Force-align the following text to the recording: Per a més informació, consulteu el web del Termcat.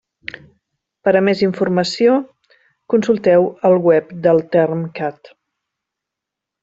Per 1.07 1.11
a 1.17 1.21
més 1.27 1.43
informació, 1.47 2.15
consulteu 2.95 3.45
el 3.71 3.77
web 3.91 4.17
del 4.25 4.41
Termcat. 4.57 5.35